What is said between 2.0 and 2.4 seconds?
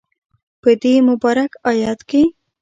کی